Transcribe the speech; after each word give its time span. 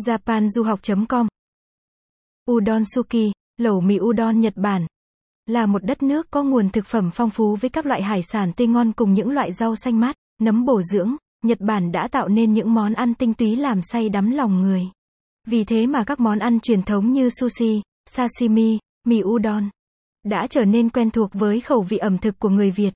japanduhoc.com 0.00 1.26
Udon 2.50 2.82
Suki, 2.84 3.32
lẩu 3.56 3.80
mì 3.80 3.98
udon 4.00 4.40
Nhật 4.40 4.52
Bản 4.56 4.86
là 5.46 5.66
một 5.66 5.84
đất 5.84 6.02
nước 6.02 6.30
có 6.30 6.42
nguồn 6.42 6.70
thực 6.70 6.86
phẩm 6.86 7.10
phong 7.14 7.30
phú 7.30 7.56
với 7.60 7.70
các 7.70 7.86
loại 7.86 8.02
hải 8.02 8.22
sản 8.22 8.52
tươi 8.52 8.66
ngon 8.66 8.92
cùng 8.92 9.12
những 9.12 9.30
loại 9.30 9.52
rau 9.52 9.76
xanh 9.76 10.00
mát, 10.00 10.16
nấm 10.42 10.64
bổ 10.64 10.82
dưỡng. 10.82 11.16
Nhật 11.44 11.60
Bản 11.60 11.92
đã 11.92 12.08
tạo 12.08 12.28
nên 12.28 12.52
những 12.52 12.74
món 12.74 12.92
ăn 12.92 13.14
tinh 13.14 13.34
túy 13.34 13.56
làm 13.56 13.82
say 13.82 14.08
đắm 14.08 14.30
lòng 14.30 14.62
người. 14.62 14.82
Vì 15.46 15.64
thế 15.64 15.86
mà 15.86 16.04
các 16.04 16.20
món 16.20 16.38
ăn 16.38 16.60
truyền 16.60 16.82
thống 16.82 17.12
như 17.12 17.28
sushi, 17.30 17.82
sashimi, 18.06 18.78
mì 19.04 19.22
udon 19.22 19.68
đã 20.24 20.46
trở 20.50 20.64
nên 20.64 20.88
quen 20.88 21.10
thuộc 21.10 21.30
với 21.32 21.60
khẩu 21.60 21.82
vị 21.82 21.96
ẩm 21.96 22.18
thực 22.18 22.38
của 22.38 22.48
người 22.48 22.70
Việt. 22.70 22.94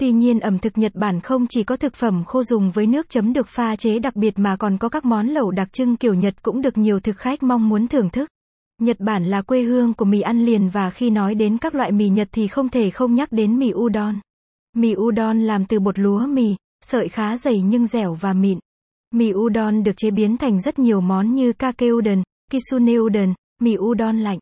Tuy 0.00 0.12
nhiên 0.12 0.40
ẩm 0.40 0.58
thực 0.58 0.78
Nhật 0.78 0.94
Bản 0.94 1.20
không 1.20 1.46
chỉ 1.46 1.64
có 1.64 1.76
thực 1.76 1.94
phẩm 1.94 2.24
khô 2.24 2.42
dùng 2.42 2.70
với 2.70 2.86
nước 2.86 3.08
chấm 3.08 3.32
được 3.32 3.48
pha 3.48 3.76
chế 3.76 3.98
đặc 3.98 4.16
biệt 4.16 4.38
mà 4.38 4.56
còn 4.56 4.78
có 4.78 4.88
các 4.88 5.04
món 5.04 5.26
lẩu 5.26 5.50
đặc 5.50 5.72
trưng 5.72 5.96
kiểu 5.96 6.14
Nhật 6.14 6.42
cũng 6.42 6.62
được 6.62 6.78
nhiều 6.78 7.00
thực 7.00 7.16
khách 7.16 7.42
mong 7.42 7.68
muốn 7.68 7.88
thưởng 7.88 8.10
thức. 8.10 8.28
Nhật 8.80 9.00
Bản 9.00 9.24
là 9.24 9.42
quê 9.42 9.62
hương 9.62 9.94
của 9.94 10.04
mì 10.04 10.20
ăn 10.20 10.44
liền 10.44 10.68
và 10.68 10.90
khi 10.90 11.10
nói 11.10 11.34
đến 11.34 11.58
các 11.58 11.74
loại 11.74 11.92
mì 11.92 12.08
Nhật 12.08 12.28
thì 12.32 12.48
không 12.48 12.68
thể 12.68 12.90
không 12.90 13.14
nhắc 13.14 13.32
đến 13.32 13.58
mì 13.58 13.72
udon. 13.74 14.14
Mì 14.76 14.94
udon 14.96 15.40
làm 15.40 15.66
từ 15.66 15.80
bột 15.80 15.98
lúa 15.98 16.26
mì, 16.26 16.56
sợi 16.84 17.08
khá 17.08 17.36
dày 17.36 17.60
nhưng 17.60 17.86
dẻo 17.86 18.14
và 18.14 18.32
mịn. 18.32 18.58
Mì 19.14 19.32
udon 19.32 19.82
được 19.82 19.96
chế 19.96 20.10
biến 20.10 20.36
thành 20.36 20.60
rất 20.60 20.78
nhiều 20.78 21.00
món 21.00 21.34
như 21.34 21.52
kake 21.52 21.90
udon, 21.90 22.22
kisune 22.50 22.98
udon, 22.98 23.34
mì 23.60 23.76
udon 23.76 24.18
lạnh. 24.18 24.38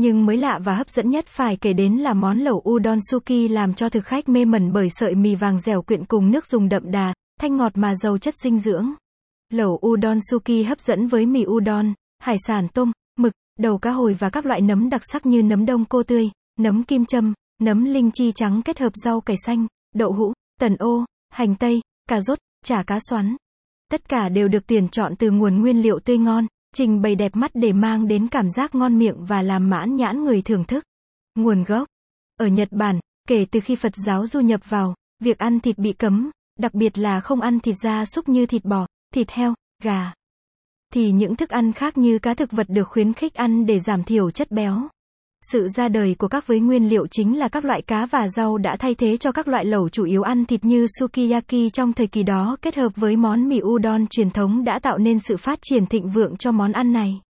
Nhưng 0.00 0.26
mới 0.26 0.36
lạ 0.36 0.58
và 0.64 0.74
hấp 0.74 0.88
dẫn 0.88 1.10
nhất 1.10 1.26
phải 1.26 1.56
kể 1.56 1.72
đến 1.72 1.96
là 1.96 2.14
món 2.14 2.38
lẩu 2.38 2.62
udon 2.68 2.98
suki 3.10 3.50
làm 3.50 3.74
cho 3.74 3.88
thực 3.88 4.04
khách 4.04 4.28
mê 4.28 4.44
mẩn 4.44 4.72
bởi 4.72 4.88
sợi 4.90 5.14
mì 5.14 5.34
vàng 5.34 5.58
dẻo 5.58 5.82
quyện 5.82 6.04
cùng 6.04 6.30
nước 6.30 6.46
dùng 6.46 6.68
đậm 6.68 6.90
đà, 6.90 7.14
thanh 7.40 7.56
ngọt 7.56 7.72
mà 7.74 7.94
giàu 7.94 8.18
chất 8.18 8.34
dinh 8.44 8.58
dưỡng. 8.58 8.92
Lẩu 9.50 9.80
udon 9.86 10.18
suki 10.30 10.66
hấp 10.66 10.80
dẫn 10.80 11.06
với 11.06 11.26
mì 11.26 11.44
udon, 11.46 11.94
hải 12.18 12.36
sản 12.46 12.68
tôm, 12.68 12.92
mực, 13.18 13.32
đầu 13.58 13.78
cá 13.78 13.90
hồi 13.90 14.14
và 14.14 14.30
các 14.30 14.46
loại 14.46 14.60
nấm 14.60 14.88
đặc 14.88 15.02
sắc 15.12 15.26
như 15.26 15.42
nấm 15.42 15.66
đông 15.66 15.84
cô 15.84 16.02
tươi, 16.02 16.30
nấm 16.58 16.82
kim 16.82 17.04
châm, 17.04 17.34
nấm 17.62 17.84
linh 17.84 18.10
chi 18.10 18.32
trắng 18.34 18.62
kết 18.64 18.78
hợp 18.78 18.92
rau 19.04 19.20
cải 19.20 19.36
xanh, 19.46 19.66
đậu 19.94 20.12
hũ, 20.12 20.32
tần 20.60 20.76
ô, 20.76 21.04
hành 21.30 21.54
tây, 21.54 21.80
cà 22.08 22.20
rốt, 22.20 22.38
chả 22.64 22.82
cá 22.82 22.98
xoắn. 23.10 23.36
Tất 23.90 24.08
cả 24.08 24.28
đều 24.28 24.48
được 24.48 24.66
tuyển 24.66 24.88
chọn 24.88 25.16
từ 25.16 25.30
nguồn 25.30 25.60
nguyên 25.60 25.82
liệu 25.82 25.98
tươi 26.04 26.18
ngon, 26.18 26.46
trình 26.74 27.02
bày 27.02 27.14
đẹp 27.14 27.36
mắt 27.36 27.50
để 27.54 27.72
mang 27.72 28.08
đến 28.08 28.28
cảm 28.28 28.50
giác 28.50 28.74
ngon 28.74 28.98
miệng 28.98 29.24
và 29.24 29.42
làm 29.42 29.70
mãn 29.70 29.96
nhãn 29.96 30.24
người 30.24 30.42
thưởng 30.42 30.64
thức. 30.64 30.84
Nguồn 31.34 31.64
gốc 31.64 31.88
Ở 32.36 32.46
Nhật 32.46 32.68
Bản, 32.70 33.00
kể 33.28 33.46
từ 33.50 33.60
khi 33.60 33.76
Phật 33.76 33.92
giáo 34.06 34.26
du 34.26 34.40
nhập 34.40 34.60
vào, 34.68 34.94
việc 35.20 35.38
ăn 35.38 35.60
thịt 35.60 35.78
bị 35.78 35.92
cấm, 35.92 36.30
đặc 36.58 36.74
biệt 36.74 36.98
là 36.98 37.20
không 37.20 37.40
ăn 37.40 37.60
thịt 37.60 37.74
gia 37.82 38.04
súc 38.04 38.28
như 38.28 38.46
thịt 38.46 38.64
bò, 38.64 38.86
thịt 39.14 39.30
heo, 39.30 39.54
gà. 39.82 40.12
Thì 40.92 41.10
những 41.10 41.36
thức 41.36 41.50
ăn 41.50 41.72
khác 41.72 41.98
như 41.98 42.18
cá 42.18 42.34
thực 42.34 42.52
vật 42.52 42.66
được 42.68 42.88
khuyến 42.88 43.12
khích 43.12 43.34
ăn 43.34 43.66
để 43.66 43.78
giảm 43.78 44.04
thiểu 44.04 44.30
chất 44.30 44.50
béo. 44.50 44.88
Sự 45.42 45.68
ra 45.68 45.88
đời 45.88 46.14
của 46.18 46.28
các 46.28 46.46
với 46.46 46.60
nguyên 46.60 46.88
liệu 46.88 47.06
chính 47.06 47.38
là 47.38 47.48
các 47.48 47.64
loại 47.64 47.82
cá 47.82 48.06
và 48.06 48.28
rau 48.28 48.58
đã 48.58 48.76
thay 48.76 48.94
thế 48.94 49.16
cho 49.16 49.32
các 49.32 49.48
loại 49.48 49.64
lẩu 49.64 49.88
chủ 49.88 50.04
yếu 50.04 50.22
ăn 50.22 50.44
thịt 50.44 50.64
như 50.64 50.86
sukiyaki 50.98 51.72
trong 51.72 51.92
thời 51.92 52.06
kỳ 52.06 52.22
đó 52.22 52.56
kết 52.62 52.76
hợp 52.76 52.92
với 52.96 53.16
món 53.16 53.48
mì 53.48 53.60
udon 53.62 54.06
truyền 54.06 54.30
thống 54.30 54.64
đã 54.64 54.78
tạo 54.78 54.98
nên 54.98 55.18
sự 55.18 55.36
phát 55.36 55.58
triển 55.62 55.86
thịnh 55.86 56.08
vượng 56.08 56.36
cho 56.36 56.52
món 56.52 56.72
ăn 56.72 56.92
này. 56.92 57.20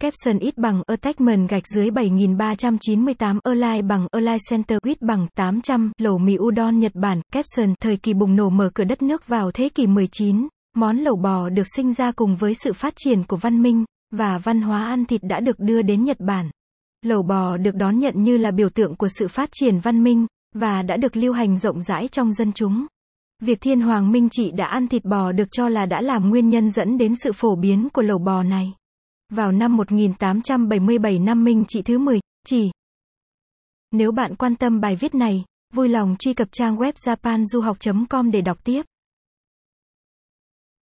Capson 0.00 0.38
ít 0.38 0.58
bằng 0.58 0.82
attachment 0.86 1.48
gạch 1.48 1.62
dưới 1.74 1.90
7398 1.90 3.38
Align 3.42 3.88
bằng 3.88 4.06
Align 4.10 4.38
Center 4.50 4.78
ít 4.82 5.02
bằng 5.02 5.26
800 5.34 5.92
lẩu 5.98 6.18
mì 6.18 6.36
udon 6.38 6.78
Nhật 6.78 6.92
Bản, 6.94 7.20
Capson, 7.32 7.74
thời 7.80 7.96
kỳ 7.96 8.14
bùng 8.14 8.36
nổ 8.36 8.50
mở 8.50 8.70
cửa 8.74 8.84
đất 8.84 9.02
nước 9.02 9.26
vào 9.26 9.50
thế 9.50 9.68
kỷ 9.68 9.86
19 9.86 10.48
món 10.76 10.96
lẩu 10.96 11.16
bò 11.16 11.48
được 11.48 11.66
sinh 11.76 11.92
ra 11.92 12.12
cùng 12.12 12.36
với 12.36 12.54
sự 12.54 12.72
phát 12.72 12.92
triển 12.96 13.24
của 13.24 13.36
văn 13.36 13.62
minh 13.62 13.84
và 14.12 14.38
văn 14.38 14.60
hóa 14.60 14.84
ăn 14.84 15.04
thịt 15.04 15.20
đã 15.24 15.40
được 15.40 15.58
đưa 15.58 15.82
đến 15.82 16.04
Nhật 16.04 16.20
Bản 16.20 16.50
Lẩu 17.02 17.22
bò 17.22 17.56
được 17.56 17.74
đón 17.74 17.98
nhận 17.98 18.14
như 18.16 18.36
là 18.36 18.50
biểu 18.50 18.68
tượng 18.68 18.96
của 18.96 19.08
sự 19.18 19.28
phát 19.28 19.48
triển 19.52 19.78
văn 19.78 20.04
minh, 20.04 20.26
và 20.54 20.82
đã 20.82 20.96
được 20.96 21.16
lưu 21.16 21.32
hành 21.32 21.58
rộng 21.58 21.82
rãi 21.82 22.08
trong 22.08 22.32
dân 22.32 22.52
chúng. 22.52 22.86
Việc 23.42 23.60
thiên 23.60 23.80
hoàng 23.80 24.12
minh 24.12 24.28
trị 24.30 24.50
đã 24.50 24.66
ăn 24.66 24.88
thịt 24.88 25.04
bò 25.04 25.32
được 25.32 25.48
cho 25.52 25.68
là 25.68 25.86
đã 25.86 26.00
làm 26.00 26.30
nguyên 26.30 26.48
nhân 26.48 26.70
dẫn 26.70 26.98
đến 26.98 27.14
sự 27.24 27.32
phổ 27.32 27.56
biến 27.56 27.88
của 27.92 28.02
lẩu 28.02 28.18
bò 28.18 28.42
này. 28.42 28.74
Vào 29.32 29.52
năm 29.52 29.76
1877 29.76 31.18
năm 31.18 31.44
minh 31.44 31.64
trị 31.68 31.82
thứ 31.82 31.98
10, 31.98 32.20
chỉ. 32.46 32.70
Nếu 33.92 34.12
bạn 34.12 34.36
quan 34.36 34.56
tâm 34.56 34.80
bài 34.80 34.96
viết 34.96 35.14
này, 35.14 35.44
vui 35.74 35.88
lòng 35.88 36.16
truy 36.18 36.34
cập 36.34 36.48
trang 36.52 36.76
web 36.76 36.92
japanduhoc.com 36.92 38.30
để 38.30 38.40
đọc 38.40 38.64
tiếp. 38.64 38.82